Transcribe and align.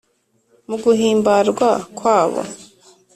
mu 0.67 0.75
guhimbarwa 0.83 1.69
kwabo 1.97 2.41